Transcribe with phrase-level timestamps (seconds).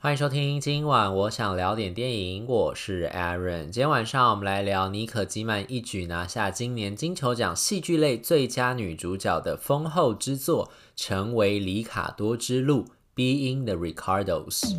[0.00, 3.64] 欢迎收听，今晚我想聊点电影，我是 Aaron。
[3.64, 12.84] 今天晚上我们来聊妮可基曼一举拿下今年金球奖戏剧类最佳女主角的丰厚之作《成为里卡多之路》
[13.16, 14.76] （Being the Ricardos）。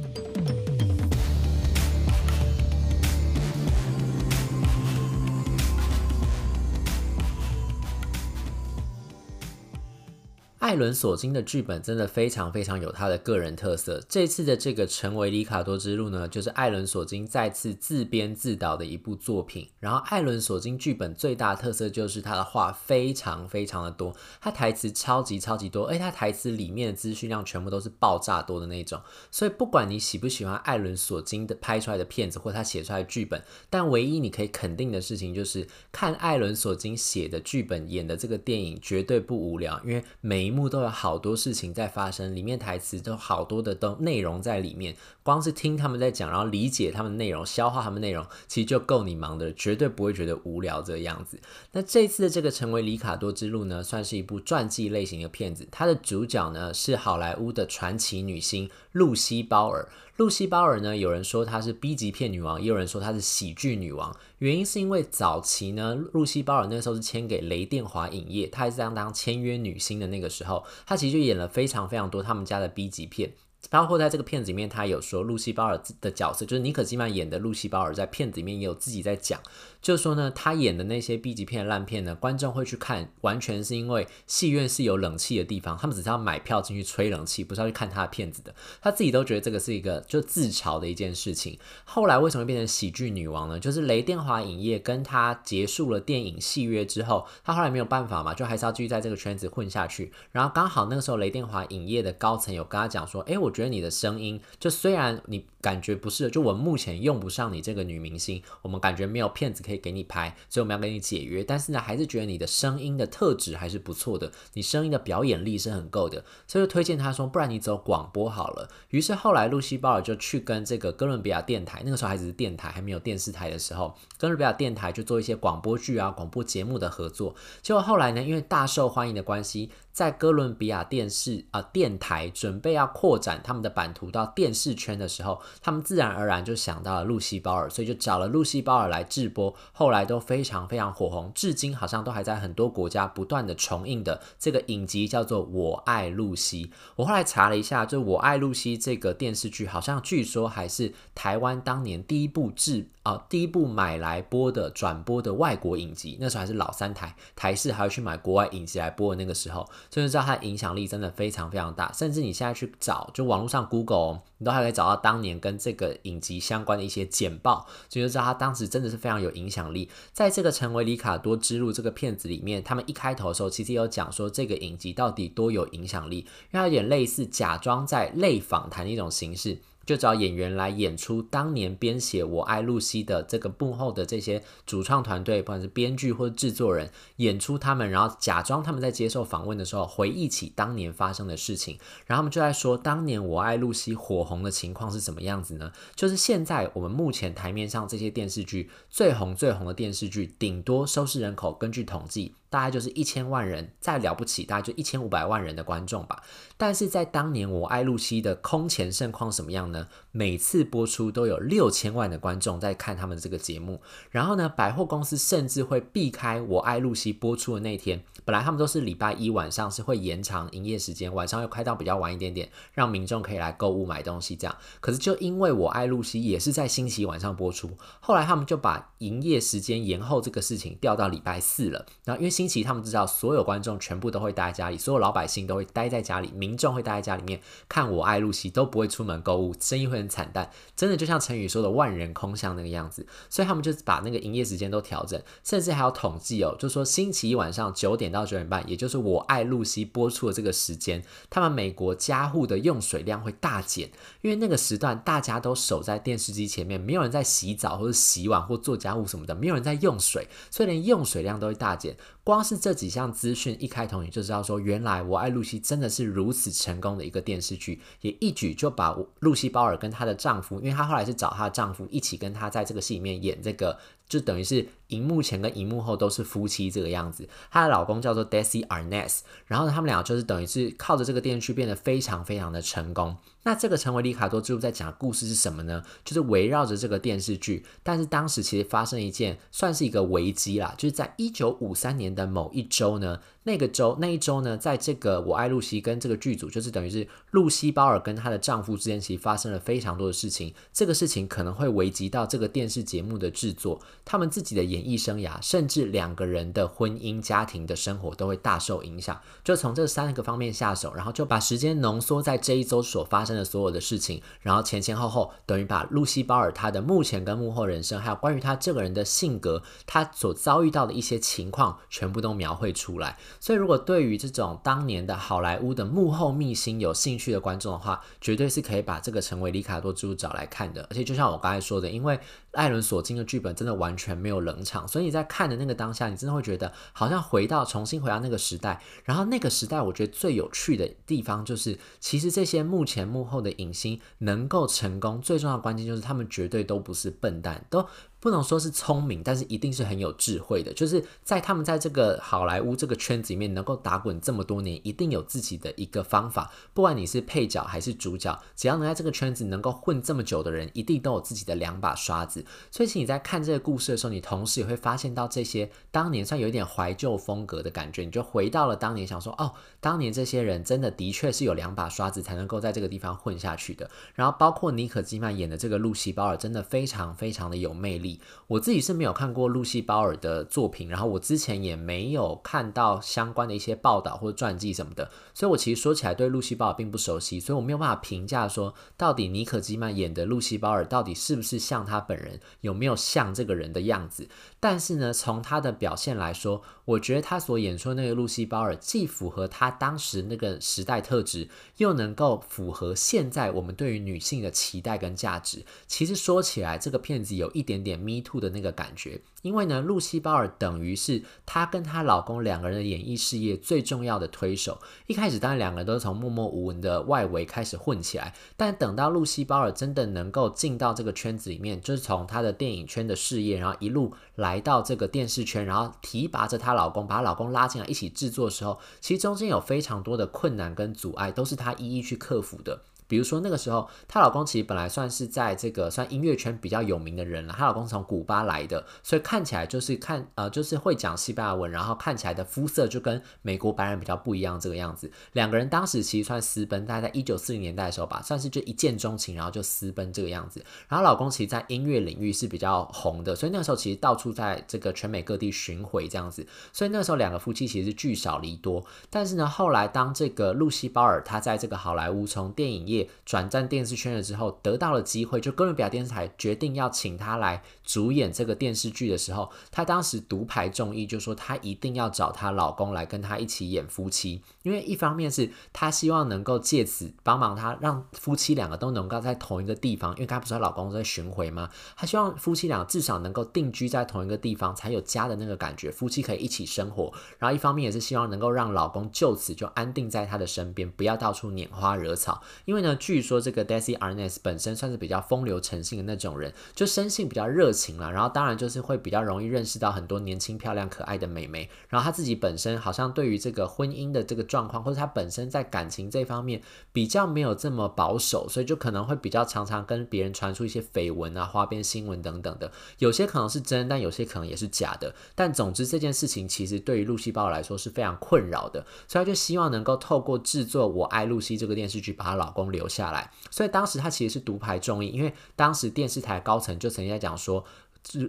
[10.69, 13.99] 艾伦·索金的剧本真的非常非常有他的个人特色。
[14.07, 19.67] 这次的这个《成为里卡多之路》呢，就是艾伦·索金再次自编自导的一部作品。
[19.79, 29.01] 然后，艾伦·索金剧本最大的特色就是他的话非常非常的多，他台词超级超级多，而且他台词里面的资讯量全部都是爆炸多的那种。
[29.31, 51.39] 所以，不管你喜不喜欢艾伦·索金的拍出来的片子或他写出来的剧本，但唯一你可以肯定的事情就是，看艾伦·索金写的剧本演的这个电影绝对不无聊，因为每一幕都有好多事情在发生，里面台词都好多的都内容在里面，光是听他们在讲，然后理解他们内容，消化他们内容，其实就够你忙的，绝对不会觉得无聊这个样子。
[51.71, 59.87] 那这次的这个成为里卡多之路呢，算是一部传记类型的片子，它的主角呢是好莱坞的传奇女星露西鲍尔。
[60.19, 64.13] 露西鲍尔呢，有人说她是 B 级片女王，也有人说她是喜剧女王。
[64.39, 73.31] 原因是因为早期呢，露西鲍尔那时候是签给雷电华影业，她还是当当签约女星的那个时候，她其实就演了非常非常多他们家的 B 级片。
[73.69, 79.39] 包括在这个片子里面，他有说露西鲍尔的角色，就是妮可基曼演的露西鲍尔，在片子里面也有自己在讲，
[79.81, 88.55] 就是说呢，他演的那些 B 级片烂片呢，观众会去看，完全是因为戏院是有冷气的地方，他们只是要买票进去吹冷气，不是要去看他的片子的。
[88.81, 91.59] 他自己都觉得这个是一个就自嘲的一件事情。
[91.83, 93.59] 后来为什么变成喜剧女王呢？
[93.59, 100.11] 就是雷电华影业跟他结束了电影戏约之后，他后来没有办法嘛，就还是要继续在这个圈子混下去。
[100.31, 103.48] 然后刚好那个时候雷电华影业的高层有跟他讲说，哎，我。
[103.49, 111.43] 我觉得你的声音，就虽然你感觉不是，就我们目前用不上你这个女明星，我们感觉没有片子可以给你拍，所以我们要跟你解约。
[111.43, 118.69] 但是呢，还是觉得你的声音的特质还是不错的，你声音的表演力是很够的，所以就推荐他说，不然你走广播好了。
[118.89, 127.35] 于是后来露西鲍尔就去跟这个哥伦比亚电台，那个时候还只是电台，还没有电视台的时候，哥伦比亚电台就做一些广播剧啊、广播节目的合作。
[127.63, 129.71] 结果后来呢，因为大受欢迎的关系。
[129.91, 146.65] 在哥伦比亚电视啊、电台准备要扩展他们的版图到电视圈的时候，他们自然而然就想到了露西鲍尔，所以就找了露西鲍尔来制播，后来都非常非常火红，至今好像都还在很多国家不断的重映的这个影集叫做《我爱露西》。
[146.95, 159.67] 我后来查了一下，就《我爱露西》这个电视剧，好像据说还是台湾当年第一部制啊、第一部买来播的转播的外国影集，那时候还是老三台，台视还要去买国外影集来播的那个时候。
[159.89, 169.89] 所以知道它影响力真的非常非常大，甚至你现在去找，就网络上 Google，你都还可以找到当年跟这个影集相关的一些简报，所以就知道他当时真的是非常有影响力。
[170.11, 179.59] 在这个成为里卡多之路这个片子里面，他们一开头的时候其实有讲说这个影集到底多有影响力，因为它有点类似假装在类访谈的一种形式。
[179.89, 195.71] 就找演员来演出当年编写《我爱露西》的这个幕后的这些主创团队，不管是编剧或者制作人，演出他们，然后假装他们在接受访问的时候回忆起当年发生的事情，然后他们就在说当年《我爱露西》火红的情况是什么样子呢？
[195.95, 202.35] 就是现在我们目前台面上这些电视剧最红最红的电视剧，顶多收视人口根据统计。
[202.49, 206.23] 大概就是一千万人，再了不起，大概就一千五百万人的观众吧。
[206.57, 209.87] 但是在当年，我爱露西的空前盛况什么样呢？
[210.11, 213.81] 每次播出都有六千万的观众在看他们这个节目。
[214.09, 218.03] 然后呢，百货公司甚至会避开我爱露西播出的那天。
[218.25, 224.55] 本来他们都是礼拜一晚上是会延长营业时间，晚上又开到比较晚一点点，让民众可以来购物买东西这样。
[224.81, 231.85] 可是就因为我爱露西也是在星期晚上播出，后来他们就把营业时间延后这个事情调到礼拜四了。
[232.03, 243.05] 然后因为星期他们知道，所有观众全部都会待在家里，所有老百姓都会待在家里，民众会待在家里面看我爱露西，都不会出门购物，生意会很惨淡，真的就像成宇说的万人空巷那个样子。
[243.29, 261.97] 所以他们就把那个营业时间都调整，甚至还有统计哦，就说星期一晚上九点到九点半，也就是我爱露西播出的这个时间，他们美国家户的用水量会大减，因为那个时段大家都守在电视机前面，没有人在洗澡或者洗碗或做家务什么的，没有人在用水，所以连用水量都会大减。
[262.29, 273.75] 光是这几项资讯一开头，你就知道说，原来《我爱露西》真的是如此成功的一个电视剧，也一举就把露西鲍尔跟她的丈夫，因为她后来是找她的丈夫一起跟她在这个戏里面演这个
[274.09, 277.29] 就等于是荧幕前跟荧幕后都是夫妻这个样子。
[277.49, 283.15] 她的老公叫做 Desi Arnaz，然后，他们俩就是等于是靠着这个电视剧变得非常非常的成功。
[283.43, 285.81] 那这个成为里卡多之路在讲的故事是什么呢？
[286.03, 293.19] 就是围绕着这个电视剧，但是当时其实发生一件算是一个危机啦，就是在一九五三年的某一周呢。
[293.49, 300.53] 那个周那一周呢，在这个我爱露西跟这个剧组，就是等于是露西鲍尔跟她的丈夫之间，其实发生了非常多的事情。
[300.71, 309.19] 这个事情可能会危及到这个电视节目的制作，他们自己的演艺生涯，甚至两个人的婚姻家庭的生活都会大受影响。
[309.43, 323.17] 就从这三个方面下手，然后就把时间浓缩在这一周所发生的所有的事情，然后前前后后等于把露西鲍尔她的目前跟幕后人生，还有关于她这个人的性格，她所遭遇到的一些情况，全部都描绘出来。
[323.39, 330.85] 所以，如果对于这种当年的好莱坞的幕后秘辛有兴趣的观众的话，绝对是可以把这个成为里卡多之路找来看的。
[330.89, 332.19] 而且，就像我刚才说的，因为
[332.51, 338.81] 艾伦索金的剧本真的完全没有冷场，所以你在看的那个当下，你真的会觉得好像回到重新回到那个时代。
[339.05, 347.87] 然后，那个时代我觉得最有趣的地方就是，其实这些幕前幕后的影星能够成功，最重要的关键就是他们绝对都不是笨蛋，都。
[348.19, 350.73] 不能说是聪明，但是一定是很有智慧的。
[350.73, 356.51] 就是在他们在这个好莱坞这个圈子里面能够打滚这么多年，一定有自己的一个方法。
[356.73, 362.45] 不管你是配角还是主角，只要能在这个圈子能够混这么久的人，一定都有自己的两把刷子。
[362.69, 373.89] 所以，其实你在看这个故事的时候，你同时也会发现到这些当年算有一点怀旧风格的感觉，你就回到了当年，想说哦，当年这些人真的的确是有两把刷子才能够在这个地方混下去的。
[374.13, 378.08] 然后，包括妮可基曼演的这个露西鲍尔，真的非常非常的有魅力。
[378.47, 394.27] 我自己是没有看过露西鲍尔的作品，然后我之前也没有看到相关的一些报道或者传记什么的，所以我其实说起来对露西鲍尔并不熟悉，所以我没有办法评价说到底尼可基曼演的露西鲍尔到底是不是像他本人，有没有像这个人的样子。
[394.59, 405.65] 但是呢，从他的表现来说，我觉得他所演出的那个露西鲍尔既符合他当时那个时代特质，又能够符合现在我们对于女性的期待跟价值。
[405.87, 414.79] 其实说起来，这个片子有一点点 Me Too 的那个感觉，因为呢，露西鲍尔等于是她跟她老公两个人的演艺事业最重要的推手。
[415.07, 432.81] 一开始当然两个人都是从默默无闻的外围开始混起来，但等到露西鲍尔真的能够进到这个圈子里面，就是从她的电影圈的事业，然后一路来到这个电视圈，然后提拔着她老公，把她老公拉进来一起制作的时候，其实中间有非常多的困难跟阻碍，都是她一一去克服的。
[433.09, 437.53] 比如说那个时候，她老公其实本来算是在这个算音乐圈比较有名的人了。
[437.57, 445.11] 她老公从古巴来的，所以看起来就是看呃就是会讲西班牙文，然后看起来的肤色就跟美国白人比较不一样这个样子。
[445.33, 450.63] 两个人当时其实算私奔，大概在一九四零年代的时候吧，算是就一见钟情，然后就私奔这个样子。
[450.87, 456.45] 然后老公其实，在音乐领域是比较红的，所以那时候其实到处在这个全美各地巡回这样子。
[456.71, 458.85] 所以那时候两个夫妻其实是聚少离多。
[459.09, 481.69] 但是呢，后来当这个露西鲍尔她在这个好莱坞从电影业转战电视圈了之后，得到了机会，就哥伦比亚电视台决定要请她来主演这个电视剧的时候，她当时独排众议，就说她一定要找她老公来跟她一起演夫妻，因为一方面是她希望能够借此帮忙她，让夫妻两个都能够在同一个地方，因为她不是她老公在巡回吗？
[481.95, 487.13] 她希望夫妻俩至少能够定居在同一个地方，才有家的那个感觉，夫妻可以一起生活。
[487.37, 493.39] 然后一方面也是希望能够让老公就此就安定在她的身边，不要到处拈花惹草，因为呢，据说。
[493.39, 501.69] 这个 Daisy Arnaz 本身算是比较风流成性的那种人，就生性比较热情啦，然后当然就是会比较容易认识到很多年轻漂亮可爱的美眉。
[501.87, 506.61] 然后他自己本身好像对于这个婚姻的这个状况，或者他本身在感情这方面
[506.91, 512.71] 比较没有这么保守，所以就可能会比较常常跟别人传出一些绯闻啊、花边新闻等等的。
[512.97, 515.15] 有些可能是真，但有些可能也是假的。
[515.33, 523.29] 但总之这件事情其实对于露西鲍来说是非常困扰的，所以他就希望能够透过制作《我爱露西》这个电视剧，把她老公留留下来。
[523.51, 527.63] 所以当时他其实是独排众议，因为当时电视台高层就曾经在讲说，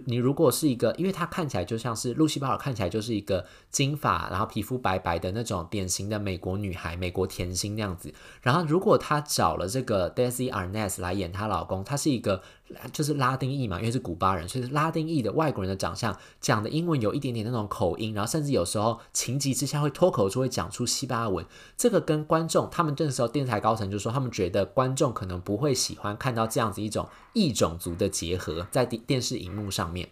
[0.05, 8.13] 你如果是一个，因为他看起来就像是露西鲍尔，看起来就是一个金发，然后皮肤白白的那种典型的美国女孩，美国甜心那样子。
[8.41, 12.41] 然后如果他找了这个 Desi Arnaz 来演她老公，他是一个。
[12.93, 21.45] 就是拉丁裔嘛，因为是古巴人，所以是拉丁裔的外国人的长相，讲的英文有一点点那种口音，然后甚至有时候情急之下会脱口就会讲出西班牙文。
[21.75, 30.09] 这个跟观众，他们这时候电视台高层就说，他们觉得观众可能不会喜欢看到这样子一种异种族的结合在电电视荧幕上面。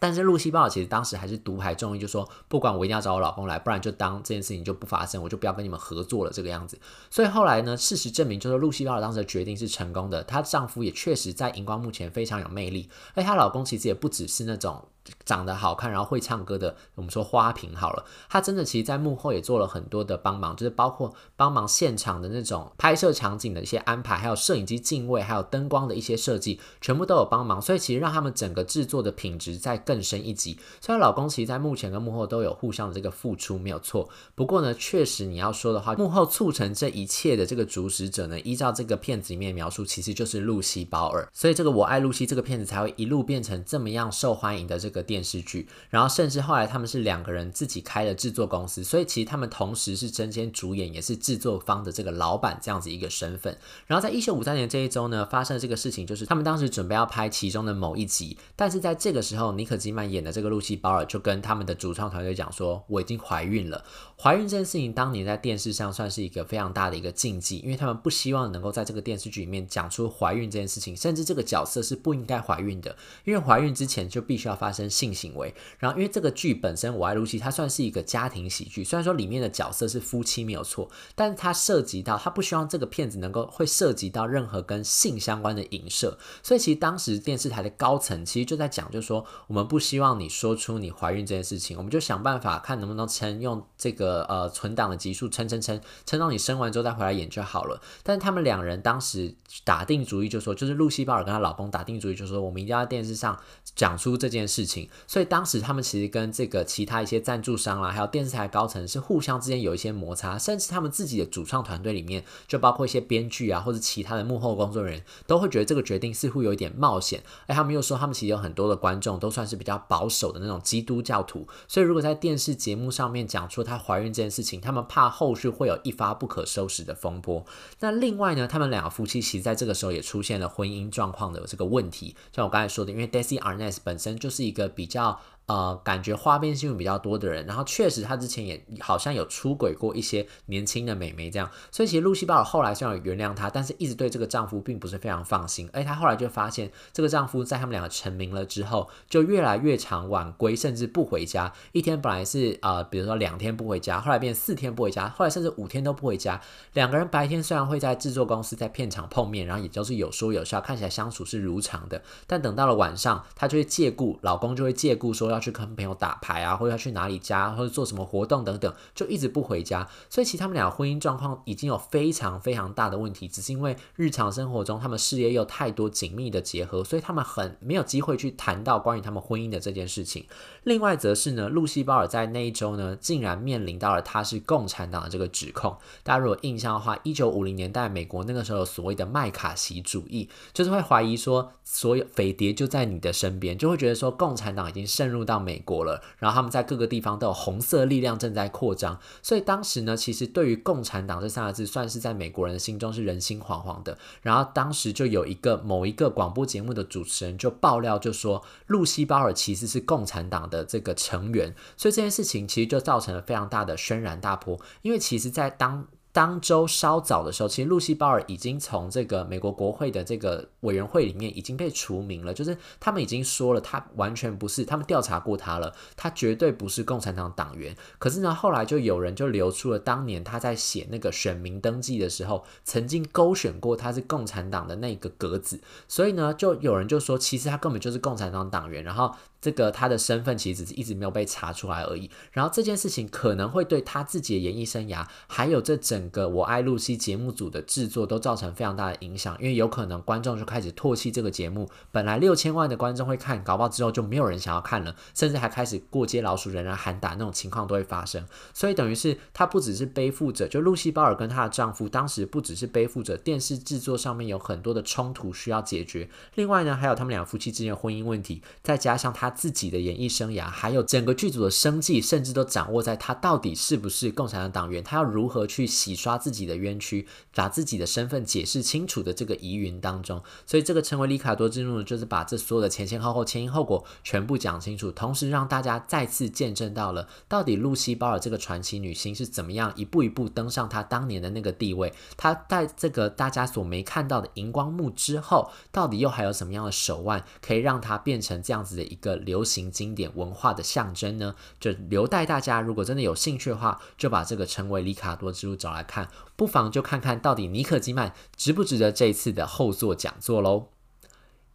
[0.00, 6.78] 但是露西鲍尔其实当时还是独排众议，就说不管我一定要找我老公来，不然就当这件事情就不发生，我就不要跟你们合作了这个样子。
[7.10, 14.86] 所以后来呢，事实证明，就是露西鲍尔当时的决定是成功的，她丈夫也确实在荧光幕前非常有魅力，而她老公其实也不只是那种。
[15.24, 30.58] 长得好看，然后会唱歌的，我们说花瓶好了，他真的其实在幕后也做了很多的帮忙，就是包括帮忙现场的那种拍摄场景的一些安排，还有摄影机镜位，还有灯光的一些设计，全部都有帮忙，所以其实让他们整个制作的品质再更深一级。
[30.80, 34.08] 所以老公其实在幕前跟幕后都有互相的这个付出，没有错。
[34.34, 41.28] 不过呢，确实你要说的话，幕后促成这一切的这个主使者呢，依照这个片子里面描述，其实就是露西·鲍尔。
[41.32, 45.68] 所以这个《我爱露西》这个片子才会一路变成这么样受欢迎的这个电视剧。
[45.90, 53.56] 然后甚至后来他们是两个人自己开了制作公司，所以其实他们同时是争先主演，也是制作方的这个老板这样子一个身份。
[53.86, 63.84] 然后在一九五三年这一周呢，发生了这个事情，就是他们当时准备要拍其中的某一集，但是在这个时候，尼可基曼演的这个露西·鲍尔就跟他们的主创团队讲说，我已经怀孕了。
[64.20, 75.52] 怀孕这件事情当年在电视上算是一个非常大的一个禁忌，因为他们不希望能够在这个电视剧里面讲出怀孕这件事情，甚至这个角色是不应该怀孕的，因为怀孕之前就必须要发生性行为。
[75.78, 94.28] 然后，因为这个剧本身《我爱露西》它算是一个家庭喜剧，虽然说里面的角色是夫妻没有错，但是它涉及到他不希望这个片子能够会涉及到任何跟性相关的影射，所以其实当时电视台的高层其实就在讲，就是说我们不希望你说出你怀孕这件事情，我们就想办法看能不能撑用这个。
[94.28, 97.80] 呃，存档的集数撑撑撑撑到你生完之后再回来演就好了。
[98.02, 103.38] 但是他们两人当时打定主意，就说就是露西鲍尔跟她老公打定主意，就说我们一定要在电视上
[103.74, 104.66] 讲出这件事。
[104.68, 117.22] 情所以当时他们其实跟这个其他一些赞助商啦，还有电视台高层是互相之间有一些摩擦，甚至他们自己的主创团队里面，就包括一些编剧啊或者其他的幕后工作人员，都会觉得这个决定似乎有一点冒险。
[117.46, 127.44] 哎，他们又说他们其实有很多的观众都算是比较保守的那种基督教徒，所以如果在电视节目上面讲出她怀孕这件事情，他们怕后续会有一发不可收拾的风波。
[127.80, 132.16] 那另外呢，他们两个夫妻其实在这个时候也出现了婚姻状况的这个问题。
[132.34, 145.66] 像我刚才说的，因为 Daisy Arnaz 本身就是一个个比较呃，感觉花边新闻比较多的人，然后确实他之前也好像有出轨过一些年轻的美眉这样，所以其实露西鲍尔后来虽然有原谅他，但是一直对这个丈夫并不是非常放心。
[145.72, 151.50] 哎，她后来就发现这个丈夫在他们两个成名了之后，就越来越常晚归，甚至不回家。
[151.72, 156.38] 一天本来是呃，比如说两天不回家，后来变四天不回家，后来甚至五天都不回家。
[156.74, 165.37] 两个人白天虽然会在制作公司在片场碰面，然后也就是有说有笑，看起来相处是如常的，但等到了晚上，她就会借故，老公就会借故说要。
[165.38, 169.88] 要去跟朋友打牌啊，或者要去哪里家，或者做什么活动等等，就一直不回家。
[170.10, 180.26] 所以其实他们俩婚姻状况已经有非常非常大的问题，只是因为日常生活中他们事业有太多紧密的结合，所以他们很没有机会去谈到关于他们婚姻的这件事情。
[180.64, 185.76] 另外则是呢，露西鲍尔在那一周呢，竟然面临到了他是共产党的这个指控。
[186.02, 195.18] 大家如果印象的话，一九五零年代美国那个时候所谓的麦卡锡主义，就是会怀疑说所有匪谍就在你的身边，就会觉得说共产党已经渗入。
[195.28, 203.98] 到美国了，然后他们在各个地方都有红色力量正在扩张，所以当时呢，其实对于共产党这三个字，算是在美国人的心中是人心惶惶的。
[204.22, 215.86] 然后当时就有一个某一个广播节目的主持人就爆料，就说露西鲍尔其实是共产党的这个成员，所以这件事情其实就造成了非常大的轩然大波，因为其实，在当
[216.18, 227.72] 当周稍早的时候，其实露西鲍尔已经从这个美国国会的这个委员会里面已经被除名了，就是他们已经说了，他完全不是，他们调查过他了，他绝对不是共产党党员。
[228.00, 239.14] 可是呢，后来就有人就流出了当年他在写那个选民登记的时候，曾经勾选过他是共产党的那个格子，所以呢，就有人就说，其实他根本就是共产党党员，然后。
[239.40, 258.22] 这个他的身份其实是一直没有被查出来而已，然后这件事情可能会对他自己的演艺生涯，还有这整个《我爱露西》节目组的制作都造成非常大的影响，因为有可能观众就开始唾弃这个节目，本来六千万的观众会看，搞不好之后就没有人想要看了，甚至还开始过街老鼠人人喊打那种情况都会发生，
[258.52, 269.28] 所以等于是他不只是背负着，就露西鲍尔跟她的丈夫当时不只是背负着电视制作上面有很多的冲突需要解决，另外呢还有他们俩夫妻之间的婚姻问题，再加上他。
[269.38, 280.22] 自己的演艺生涯，还有整个剧组的生计，甚至都掌握在他到底是不是共产党党员，他要如何去洗刷自己的冤屈，把自己的身份解释清楚的这个疑云当中。
[280.46, 291.92] 所以，这个成为里卡多之怒，就是把这所有的前前后后、前因后果全部讲清楚，同时让大家再次见证到了到底露西鲍尔这个传奇女星是怎么样一步一步登上她当年的那个地位。
[292.16, 299.18] 她在这个大家所没看到的荧光幕之后，到底又还有什么样的手腕，可以让她变成这样子的一个。
[299.28, 302.60] 流行经典文化的象征呢，就留待大家。
[302.60, 310.68] 如果真的有兴趣的话，就把这个成为里卡多之路找来来看，不妨就看看到底尼克基曼值不值得这次的后座讲座喽。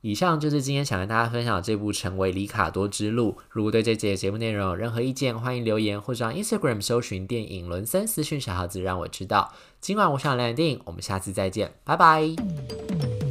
[0.01, 3.31] 以上就是今天想跟大家分享的这部《成为里卡多之路》。
[3.49, 9.53] 如果对这节节目内容有任何意见，欢迎留言或者上 Instagram 搜寻电影伦森私讯小盒子让我知道。
[9.79, 13.22] 今晚我想聊的电影，我们下次再见，拜拜。